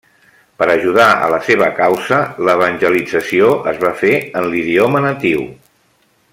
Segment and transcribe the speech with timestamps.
[0.61, 2.17] Per ajudar a la seva causa,
[2.49, 5.49] l'evangelització es va fer en l'idioma natiu.